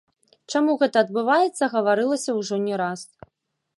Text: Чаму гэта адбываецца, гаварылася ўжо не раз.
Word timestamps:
Чаму 0.53 0.71
гэта 0.83 0.97
адбываецца, 1.05 1.71
гаварылася 1.75 2.37
ўжо 2.39 2.55
не 2.67 2.75
раз. 2.83 2.99